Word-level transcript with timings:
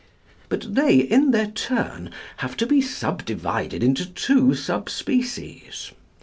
But 0.49 0.73
they, 0.73 0.95
in 0.95 1.29
their 1.29 1.45
turn, 1.51 2.09
have 2.37 2.57
to 2.57 2.65
be 2.65 2.81
subdivided 2.81 3.83
into 3.83 4.03
two 4.03 4.55
sub 4.55 4.89
species. 4.89 5.91